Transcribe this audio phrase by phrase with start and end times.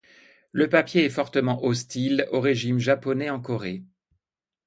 [0.51, 3.83] Le papier est fortement hostile au régime japonais en Corée.